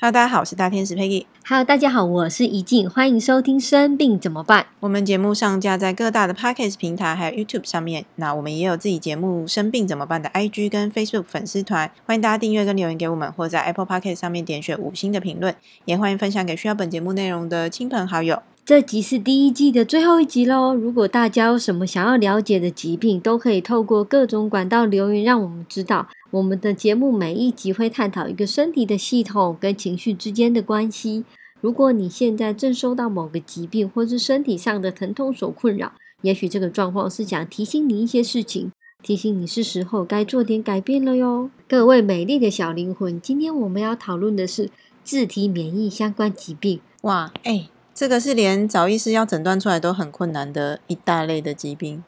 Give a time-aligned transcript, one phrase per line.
[0.00, 1.24] Hello，大家好，我是大天使 Peggy。
[1.46, 4.62] Hello，大家好，我是怡静，欢迎收听《生病怎么办》。
[4.80, 8.04] 我们节目上架在各大的 Podcast 平台，还有 YouTube 上面。
[8.16, 15.54] 那我们也有自己节目《生病怎么办》的 IG 跟 Facebook 粉丝团，欢迎大家订阅跟留言给我们，或在 Apple Podcast 上面点选五星的评论，
[15.84, 18.42] 也欢迎分享给需要本节目内容的亲朋好友。
[18.66, 20.74] 这集是第一季的最后一集喽。
[20.74, 26.08] 如果大家有什么想要了解的疾病，都可以透过各种管道留言，让我们知道。
[26.34, 31.24] 我们的节目每一集会探讨一个身体的系统跟情绪之间的关系。
[31.60, 35.92] 如果你现在正受到某个疾病或是身体上的疼痛所困扰，
[36.22, 41.50] 也许这个状况是想提醒你一些事情，提醒你是时候该做点改变了哟。
[41.68, 44.70] 各位美丽的小灵魂，今天我们要讨论的是
[45.04, 46.80] 自体免疫相关疾病。
[47.02, 52.02] 哇，哎，这个是连找医师要诊断出来都很困难的一大类的疾病。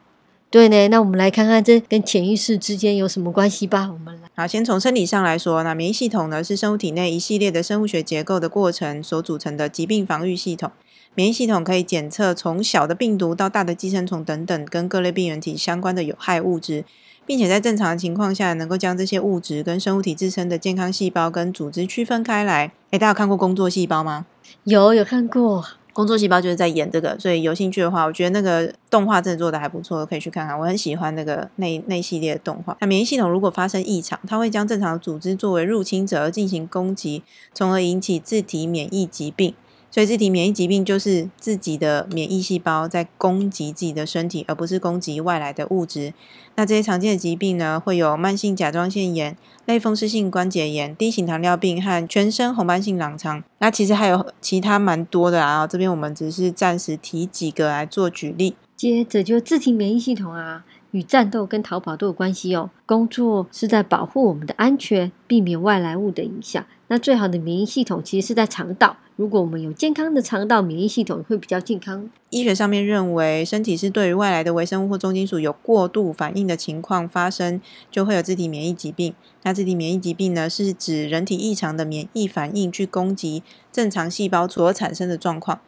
[0.49, 3.89] 对呢，那我们来看看这跟潜意识之间有什么关系吧。
[3.91, 10.71] 我们来，好，先从生理上来说，那免疫系统呢是生物体内一系列的生物学结构的过程所组成的疾病防御系统。
[11.15, 16.85] 免疫系统可以检测从小的病毒到大的寄生虫等等跟各类病原体相关的有害物质，
[17.25, 22.71] 并且在正常的情况下能够将这些物质跟生物体自身的健康细胞跟组织区分开来。
[22.91, 24.25] 诶，大家有看过工作细胞吗？
[24.63, 25.65] 有有看过。
[25.97, 30.55] 工作细胞就是在演这个，所以有兴趣的话，我觉得那个动画真的做的还不错，可以去看看。
[30.55, 32.77] 我很喜欢那个那那系列的动画。
[32.79, 39.55] 那免疫系统如果发生异常，它会将正常的组织作为入侵者而进行攻击，从而引起自体免疫疾病。
[39.89, 46.13] 所以自体免疫疾病就是自己的免疫细胞在攻击自己的身体，而不是攻击外来的物质。
[46.55, 53.43] 那这些常见的疾病呢，会有慢性甲状腺炎、类风湿性关节炎、低型糖尿病和全身红斑性狼疮。
[53.59, 58.55] 那其实还有其他蛮多的啊，这边我们只是暂时提几个来做举例。
[58.75, 60.63] 接着就自体免疫系统啊，
[60.97, 62.71] 与战斗跟逃跑都有关系哦。
[62.87, 66.65] 工作是在保护我们的安全，避免外来物的影响。
[66.87, 68.97] 那最好的免疫系统其实是在肠道。
[69.15, 72.09] 如果我们有健康的肠道，免疫系统会比较健康。
[72.29, 79.13] 医学上面认为，身体是对于外来的微生物或重金属有过度反应的情况发生，就会有自体免疫疾病。
[79.43, 85.59] 那自体免疫疾病呢，是指人体异常的免疫反应去攻击正常细胞所产生的状况。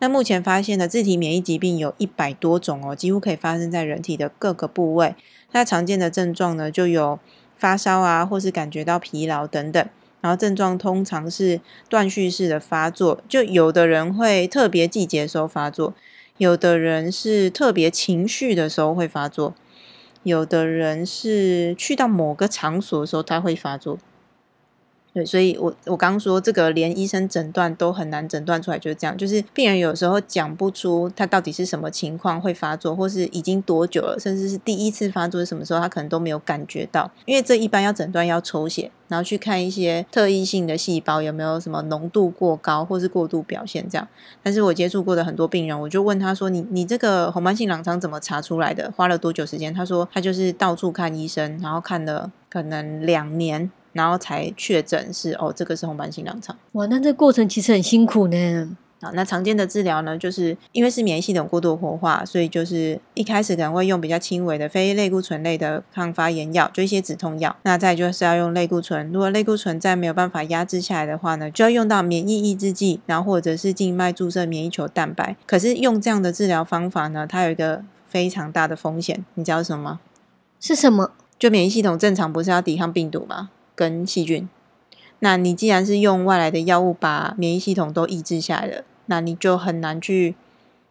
[0.00, 5.14] 那目前发现的自体免疫疾病有一百多种哦，几乎可以发生在人体的各个部位。
[5.52, 7.18] 那常见的症状呢，就有
[7.56, 9.88] 发烧啊，或是感觉到疲劳等等。
[10.20, 15.94] 然后症状通常是断续式的发作，就有的人会特别季节时候发作，
[16.38, 19.54] 有的人是特别情绪的时候会发作，
[20.24, 23.98] 有的人是去到某个场所的时候他会发作。
[25.18, 44.06] 对，所以我我刚说这个连医生诊断都很难诊断出来，就是这样，就是病人有时候讲不出他到底是什么情况会发作，或是已经多久了，甚至是第一次发作是什么时候，他可能都没有感觉到，因为这一般要诊断要抽血，然后去看一些特异性的细胞有没有什么浓度过高或是过度表现这样。
[44.40, 48.92] 但是我接触过的很多病人，我就问他说：“你你这个红斑性狼疮怎么查出来的？
[48.96, 53.68] 花了多久时间？”他说他就是到处看医生，然后看了可能两年。
[53.98, 56.56] 然后才确诊是哦，这个是红斑性狼疮。
[56.72, 58.76] 哇，那这过程其实很辛苦呢。
[59.00, 67.54] 啊，那常见的治疗呢，就是因为是免疫系统过度活化，所以就是一开始可能会用比较轻微的非类固醇类的抗发炎药，就一些止痛药。
[67.62, 75.36] 那再就是要用类固醇，如果类固醇再没有办法压制下来的话呢，就要用到免疫抑制剂，然后或者是静脉注射免疫球蛋白。
[75.46, 80.00] 可是用这样的治疗方法呢，它有一个非常大的风险，你知道什么吗？
[80.58, 81.12] 是什么？
[81.38, 83.50] 就免疫系统正常不是要抵抗病毒吗？
[83.78, 84.48] 跟细菌，
[85.20, 90.34] 那你既然是用外来的药物把免疫系统都抑制下来了，那你就很难去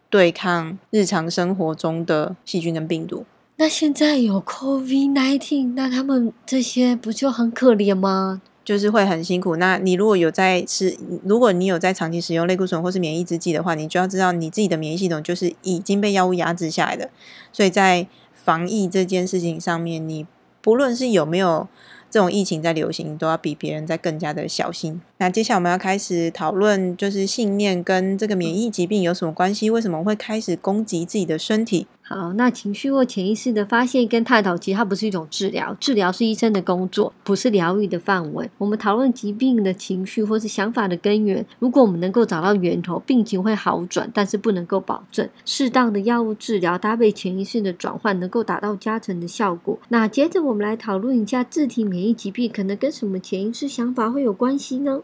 [0.08, 3.26] 对抗日常生活中的细菌跟病毒。
[3.56, 8.40] 那现在有 COVID nineteen，那他们这些不就很可怜吗？
[8.64, 9.56] 就是会很辛苦。
[9.56, 17.10] 那你如果有在吃，如果你有在长期使用类固醇或是免疫制剂的话，你就要知道你自己的免疫系统就是已经被药物压制下来的。
[17.52, 20.26] 所以在防疫这件事情上面，你
[20.62, 21.68] 不论是有没有。
[22.10, 25.00] 这种疫情在流行，都要比别人在更加的小心。
[25.18, 29.68] 那接下来我们要开始讨论，就是信念跟这个免疫疾病有什么关系？
[29.68, 31.86] 为什么会开始攻击自己的身体？
[32.08, 38.48] 好，那情绪或潜意识的发现跟探讨，其实它不是一种治疗，治疗是医生的工作，不是疗愈的范围。
[38.56, 49.78] 我们讨论疾病的情绪或是想法的根源，如果我们能够找到源头，病情会好转，但是不能够保证适当的药物治疗搭配潜意识的转换，能够达到加成的效果。
[49.90, 55.02] 那接着我们来讨论一下自体免疫疾病可能跟什么潜意识想法会有关系呢？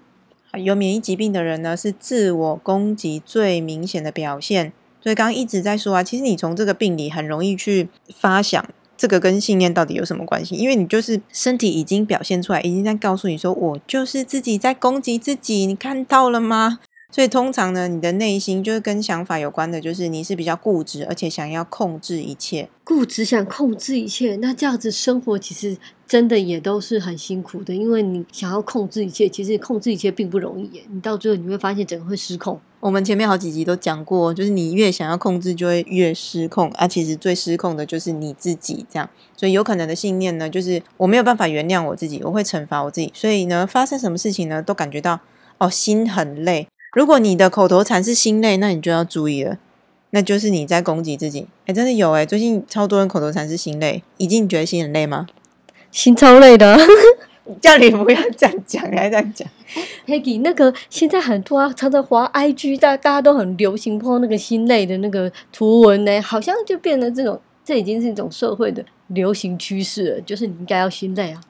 [0.57, 4.73] 有免疫疾病的人呢，是自我攻击最明显的表现。
[5.05, 8.67] 所以刚刚一直在说啊，其实你从这个病理很容易去发想，
[8.97, 10.55] 这个跟信念到底有什么关系？
[10.55, 16.79] 因为你就是身体已经表现出来，已经在告诉你说，我就是自己在攻击自己，你看到了吗？
[17.15, 22.69] 所以通常呢，你的内心就是跟想法有关的，就是你是比较固执，而且想要控制一切。
[22.83, 25.77] 固执想控制一切，那这样子生活其实
[26.09, 30.83] 真的也都是很辛苦的，因为你想要控制一切，其实控制一切并不容易耶。
[30.91, 32.59] 你到最后你会发现整个会失控。
[32.81, 36.89] 我们前面好几集都讲过，就是你越想要控制，就会越失控啊。
[36.89, 39.09] 其实最失控的就是你自己，这样。
[39.37, 43.13] 所以有可能的信念呢，就是我没有办法原谅我自己，我会惩罚我自己。
[43.15, 45.21] 所以呢，发生什么事情呢，都感觉到
[45.59, 46.67] 哦，心很累。
[46.95, 49.59] 如果你的口头禅是心累，那你就要注意了，
[50.11, 51.49] 那就是你在攻击自己。
[51.67, 55.27] 哎，真的有哎，最近超多人口头禅是心累，已经觉得心很累吗？
[55.91, 56.79] 心超累的，
[57.61, 59.49] 叫你不要这样讲，还这样讲。
[60.07, 71.41] Peggy，那个现在很多啊常常滑 IG，大大家都很流行破那个心累的那个图文呢，好像就变得这种，这已经是一种社会的流行趋势了，就是你应该要心累啊。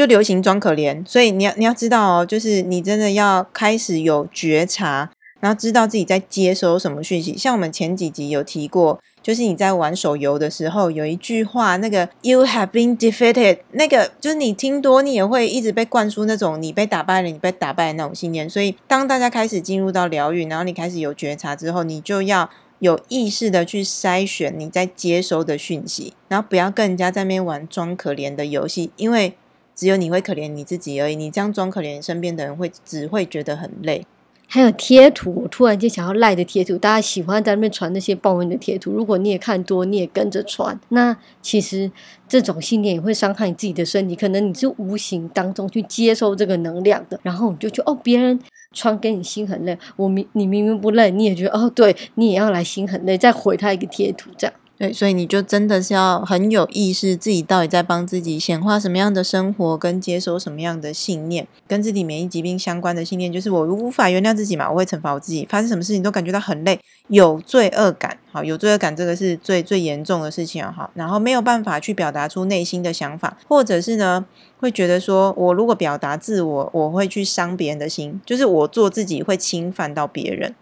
[0.00, 5.10] 就流行装可怜，所以你要你要知道哦，就是你真的要开始有觉察，
[5.40, 7.36] 然后知道自己在接收什么讯息。
[7.36, 18.48] 像我们前几集有提过，就是你在玩手游的时候，有一句话，那个 “You have been defeated”，那个就是你听多，你也会一直被灌输那种你被打败了，你被打败的那种信念。
[18.48, 22.48] 所以当大家开始进入到疗愈，然后你开始有觉察之后，你就要
[22.78, 29.34] 有意识的去筛选你在接收的讯息，然后不要跟人家在那边玩装可怜的游戏，因为。
[29.80, 34.04] 只有你会可怜你自己而已，你这样装可怜，身边的人会只会觉得很累。
[34.46, 38.92] 还有贴图，我突然间想要赖的贴图，大家喜欢在那边传那些抱怨的贴图。
[38.92, 41.90] 如果你也看多，你也跟着传，那其实
[42.28, 44.14] 这种信念也会伤害你自己的身体。
[44.14, 48.38] 可能你是无形当中去接受这个能量的，然后你就觉哦，别人
[48.74, 54.54] 传给你心很累，我明你明明不累，你也觉得哦，对你也要来心很累，再回他一个贴图这样。
[54.80, 74.24] 对，所以你就真的是要很有意识，自己到底在帮自己显化什么样的生活，跟接收什么样的信念，跟自己免疫疾病相关的信念，就是我无法原谅自己嘛，我会惩罚我自己，发生什么事情都感觉到很累，有罪恶感，好，有罪恶感这个是最最严重的事情啊，哈，然后没有办法去表达出内心的想法，或者是呢，
[74.60, 80.54] 会觉得说我如果表达自我，我会去伤别人的心，就是我做自己会侵犯到别人，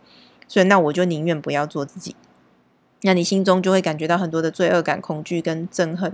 [0.48, 2.16] 所以那我就宁愿不要做自己。
[3.02, 6.12] 那你心中就会感觉到很多的罪恶感、恐惧跟憎恨。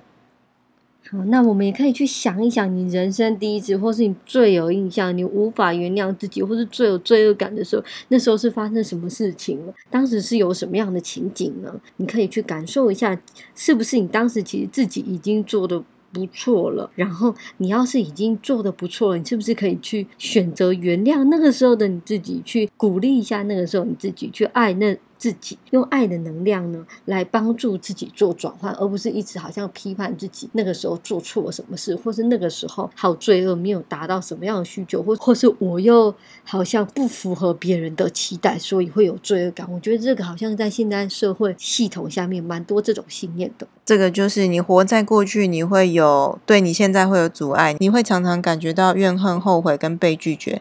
[1.11, 9.75] 好，那我们也可以去想一想，你人生第一次，或是你最有印象、你无法原谅自己，或是最有罪恶感的时候，那时候是发生什么事情了？
[9.91, 11.75] 当时是有什么样的情景呢？
[11.99, 13.21] 你可以去感受一下，
[13.55, 16.91] 是不是你当时其实自己已经做的不错了？
[16.95, 24.97] 然后你要是已经做的不错了，你是不是可以去选择原谅那个时候的你自己，去鼓励一下那个时候你自己，去爱那？
[25.25, 39.67] 自己用爱的能量呢，来帮助自己做转换，而不是一直好像批判自己那个时候做错了什么事，或是那个时候好罪恶没有达到什么样的需求，或或是我又好像不符合别人的期待，所以会有罪恶感。
[39.73, 43.67] 我觉得这个好像在现在社会系统下面蛮多这种信念的。
[43.87, 50.61] 这个就是你活在过去，你会有对你现在会有阻碍，你会常常感觉到怨恨、后悔跟被拒绝。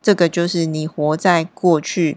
[0.00, 2.16] 这个就是你活在过去。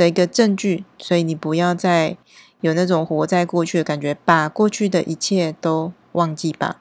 [0.00, 2.16] 的一个证据，所以你不要再
[2.62, 6.80] 有那种活在过去的感觉，把过去的一切都忘记吧，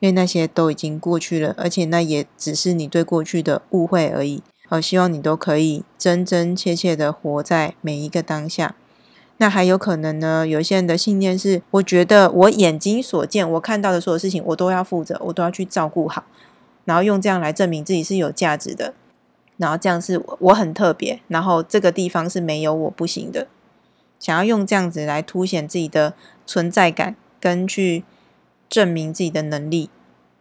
[0.00, 4.42] 因为那些都已经过去了，而且那也只是你对过去的误会而已。
[4.68, 8.74] 好，希望你都可以真真切切的活在每一个当下。
[9.38, 16.24] 那还有可能呢，有些人的信念是，我觉得我眼睛所见，我看到的所有事情，我都要负责，我都要去照顾好，
[16.84, 18.92] 然后用这样来证明自己是有价值的。
[19.58, 23.46] 然后这样是我很特别，然后这个地方是没有我不行的，
[24.18, 26.14] 想要用这样子来凸显自己的
[26.46, 28.04] 存在感，跟去
[28.68, 29.90] 证明自己的能力，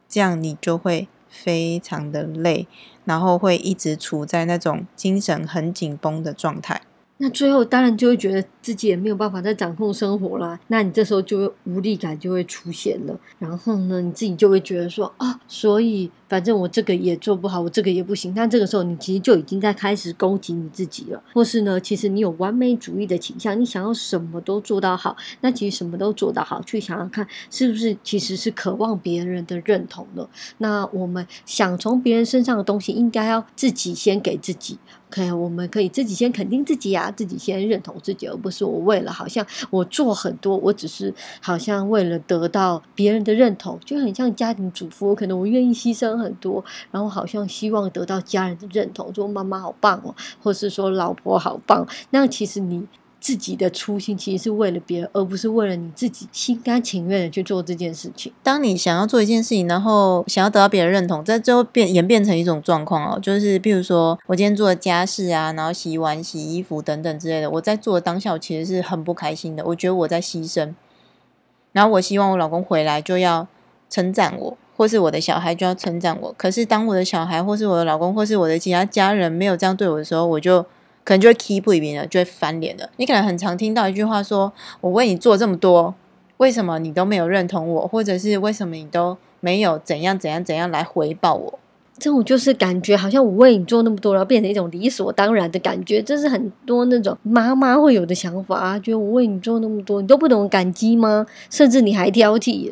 [0.08, 2.68] 这样你就会非常的累，
[3.06, 6.82] 然后会一直处在那种精神很紧绷的状态。
[7.18, 16.12] 那最后当然就会觉得自己也没有办法再掌控生活啦，那你这时候就会无力感就会出现了，然后呢，你自己就会觉得说啊，所以。
[16.30, 18.34] 反正我这个也做不好，我这个也不行。
[18.36, 25.16] 但这个时候，你其实就已经在开始攻击你自己了，或是呢，其实你有完美主义的倾向，你想要什么都做到好。
[25.40, 30.28] 那其实什么都做到好，去想想看，是不是其实是渴望别人的认同呢？
[30.58, 34.78] 那我们想从别人身上的东西，应该要自己先给自己。
[35.10, 46.18] 可以我们可以自己先肯定自己啊，自己先认同自己，而不是我为了好像我做很多，我只是好像为了得到别人的认同，就很像家庭主妇，可能我愿意牺牲。
[46.18, 51.88] 很多，然后好像希望得到家人的认同，说妈妈好棒哦，或是说老婆好棒。
[52.10, 52.86] 那其实你
[53.28, 58.32] 自己的初心其实是为了别人，而不是为了你自己心甘情愿的去做这件事情。
[58.42, 70.74] 当你想要做一件事情，然后想要得到别人认同，这最后变演变成一种状况哦，就是比如说我今天做的家事啊，然后洗碗、洗衣服等等之类的，我在做的当下，我其实是很不开心的，我觉得我在牺牲。
[71.74, 73.46] 然后我希望我老公回来就要
[73.90, 76.34] 称赞我，或是我的小孩就要称赞我。
[76.38, 80.66] 可是当我的小孩，或是我的老公，或是我的其他家人没有这样对我的时候，我就
[81.08, 82.90] 可能就会 keep 不一了，就会翻脸了。
[82.98, 85.96] 你可能很常听到一句话说：“我为你做这么多，
[86.36, 87.88] 为什么你都没有认同我？
[87.88, 91.60] 或者是为什么你都没有怎样怎样怎样来回报我？”
[91.98, 101.26] 这种就是感觉好像我为你做那么多，然后变成一种理所当然的感觉，这是很多那种妈妈会有的想法啊，觉得我为你做那么多，你都不懂感激吗？
[101.50, 102.72] 甚至你还挑剔，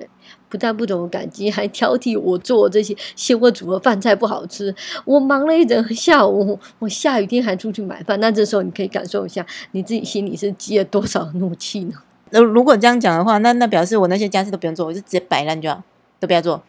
[0.56, 4.74] 不但不懂感激，还挑剔我做这些，嫌我煮的饭菜不好吃。
[5.04, 11.96] 我忙了一整下午，我下雨天还出去买饭，那这时候你可以感受一下，你自己心里是积了多少 怒气呢？
[12.30, 15.84] 那如果这样讲的话，那那表示我那些家事都不用做，我就直接摆烂就好，
[16.22, 16.64] 都不要做。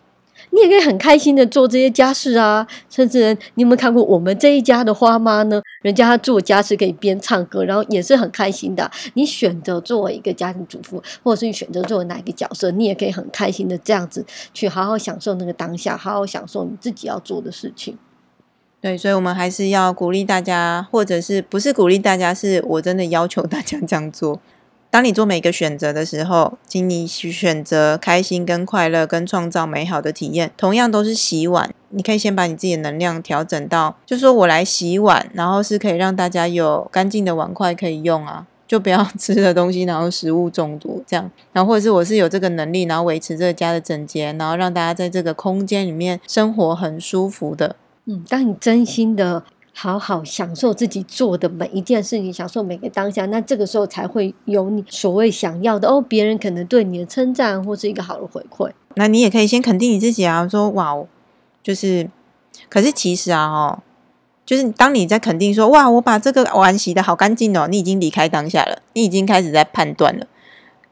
[0.50, 5.60] 你也可以很开心的做这些家事啊，甚至你有没有看过我们这一家的花妈呢？
[5.82, 8.90] 人家做家事可以边唱歌，然后也是很开心的。
[9.14, 14.24] 你选择作为一个家庭主妇，或者是你选择作为哪一个角色，你也可以很开心的这样子
[14.54, 17.96] 去好好享受那个当下，好好享受你自己要做的事情。
[18.80, 24.40] 对，所以我们还是要鼓励大家，或者是不是鼓励大家，是我真的要求大家这样做。
[24.90, 30.50] 当你做每个选择的时候，请你选择开心、跟快乐、跟创造美好的体验。
[30.56, 41.30] 同样都是洗碗，你可以先把你自己的能量调整到，就说我来洗碗，然后是可以让大家有干净的碗筷可以用啊，就不要吃的东西然后食物中毒这样。
[41.52, 47.76] 然后或者是我是有这个能力，然后维持这个家的整洁，然后让大家在这个空间里面生活很舒服的。
[48.06, 49.42] 嗯，当你真心的。
[49.78, 56.00] 好好享受自己做的每一件事情，享受每个当下，那这个时候才会有你所谓想要的哦。
[56.00, 61.06] 别人可能对你的称赞或是一个好的回馈，那你也可以先肯定你自己啊，说哇哦，
[61.62, 62.08] 就是，
[62.70, 63.82] 可是其实啊，哦，
[64.46, 70.26] 就是当你在肯定说哇，我把这个碗洗的好干净哦，你已经离开当下了，你已经开始在判断了，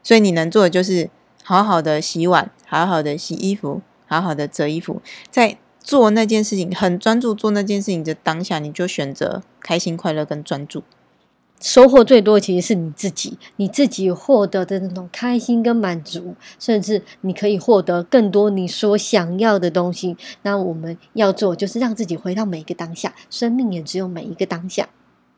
[0.03, 1.09] 所以你能做的就是
[1.43, 5.01] 好好的洗碗，好好的洗衣服，好好的折衣服，
[5.31, 5.57] 在。
[5.85, 10.81] 做那件事情很专注，做那件事情的当下，你就选择开心、快乐跟专注。
[11.61, 20.17] 收获最多其实是你自己，你自己获得的那种开心跟满足，甚至你可以获得更多你所想要的东西。
[20.41, 24.89] 那我们要做就是让自己回到每一个当下，生命也只有每一个当下。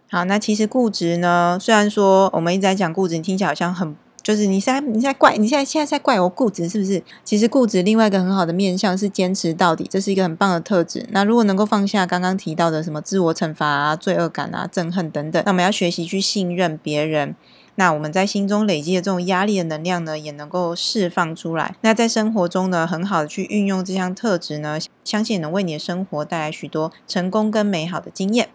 [0.10, 3.94] 好，那其实固执呢，虽然说我们一直在讲固执，你听起来好像很。
[4.28, 7.02] 就是你现在你现在怪你现在现在在怪我固执是不是？
[7.24, 11.08] 其实固执另外一个很好的面向是坚持到底，这是一个很棒的特质。
[11.12, 17.38] 那如果能够放下刚刚提到的什么自我惩罚啊、罪恶感啊、憎恨等等，那我们要学习去信任别人。
[17.76, 21.78] 那我们在心中累积的这种压力的能量呢，也能够释放出来。
[21.80, 28.50] 那在生活中呢，很好的去运用这项特质呢，相信能为你的生活带来许多成功跟美好的经验。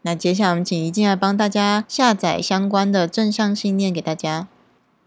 [0.00, 4.48] 那接下来我们请一静来帮大家下载相关的正向信念给大家。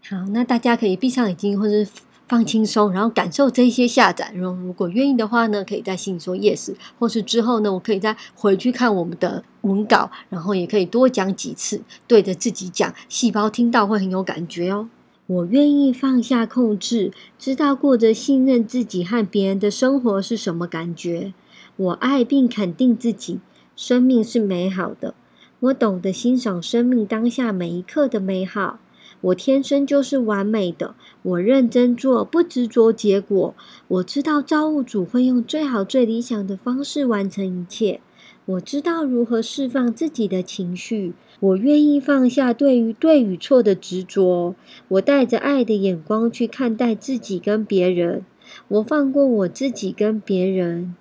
[0.08, 1.88] 好，那大家可以闭上眼睛，或者
[2.26, 4.32] 放轻松，然后感受这些下载。
[4.34, 14.88] 然后，如果愿意的话呢，可以在心里说 yes，或是之后呢，我可以再回去看我们的文稿，然后也可以多讲几次，对着自己讲，细胞听到会很有感觉哦。
[15.28, 21.32] 我愿意放下控制，知道过着信任自己和别人的生活是什么感觉。
[21.76, 23.38] 我爱并肯定自己，
[23.76, 25.14] 生命是美好的。
[25.60, 28.80] 我懂得欣赏生命当下每一刻的美好。
[29.22, 33.54] 我天生就是完美的，我认真做，不执着结果。
[33.88, 38.00] 我知道造物主会用最好、最理想的方式完成一切。
[38.44, 41.14] 我知道如何释放自己的情绪。
[41.38, 44.56] 我愿意放下对于对与错的执着。
[44.88, 48.24] 我带着爱的眼光去看待自己跟别人。
[48.66, 50.96] 我放过我自己跟别人。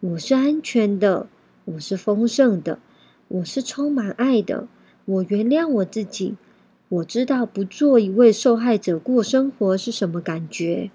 [0.00, 1.28] 我是安全的，
[1.66, 2.78] 我是丰盛的，
[3.28, 4.66] 我是充满爱的。
[5.04, 6.36] 我原谅我自己。
[6.88, 10.90] 我知道不做一位受害者过生活是什么感觉。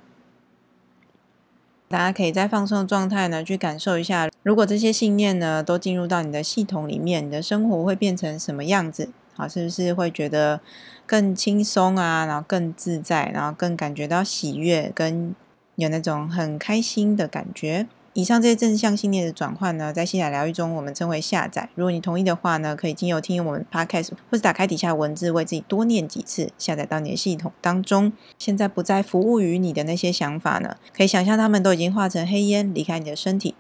[1.89, 9.09] 大家可以在放松的状态呢，去感受一下，如果这些信念呢都进入到你的系统里面，你的生活会变成什么样子？
[9.35, 10.61] 好，是不是会觉得
[11.05, 12.25] 更轻松啊？
[12.25, 15.35] 然后更自在，然后更感觉到喜悦，跟
[15.75, 17.87] 有那种很开心的感觉。
[18.13, 21.69] 以上这些正向信念的转换呢，在西塔疗愈中，我们称为下载。
[21.75, 28.11] 如果你同意的话呢，可以经由听我们 podcast，或是打开底下文字，为自己多念几次，下载到你的系统当中。
[28.37, 33.55] 现在不再服务于你的那些想法呢，可以想象他们都已经化成黑烟，离开你的身体。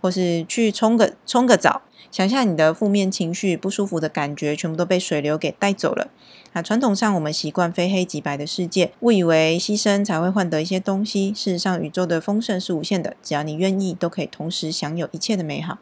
[0.00, 1.80] 或是去冲个冲个澡，
[2.12, 6.10] 想象你的负面情绪、不舒服的感觉全部都被水流给带走了。
[6.52, 11.32] 那传统上我们习惯非黑即白的世界，误以为牺牲才会换得一些东西。
[11.34, 15.78] 事实上，宇宙的丰盛是无限的，只要你愿意，都可以同时享有一切的美好。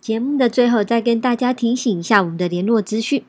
[0.00, 3.24] 节目的最后，再跟大家提醒一下我们的联络资讯。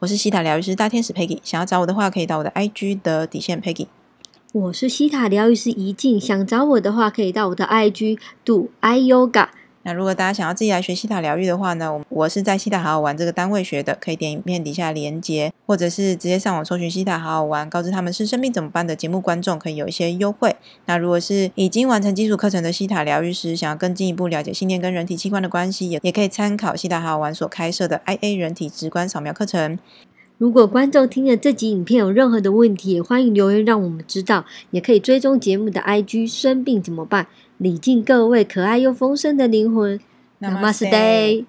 [0.00, 3.86] 我是西塔疗愈师大天使 Peggy，想要找我的话，可以到我的 IG 的底线 Peggy。
[4.52, 9.48] 我是西塔疗愈师怡静，想找我的话，可以到我的 IG do i yoga。
[9.86, 20.56] 那如果大家想要自己来学西塔疗愈的话呢，我我是在西塔好好玩这个单位学的，可以点影片底下连接，或者是直接上网搜寻西塔好好玩，告知他们是生病怎么办的节目观众，可以有一些优惠。
[20.86, 29.78] 那如果是已经完成基础课程的西塔疗愈师，想要更进一步了解信念跟人体器官的关系，也也可以参考西塔好好玩所开设的 IA 人体直观扫描课程。
[30.38, 36.28] 如果观众听了这集影片有任何的问题，也欢迎留言让我们知道，也可以追踪节目的 IG。
[36.28, 37.28] 生病怎么办？
[37.58, 39.98] 礼敬各位可爱又丰盛的灵魂。
[40.40, 41.44] Namaste。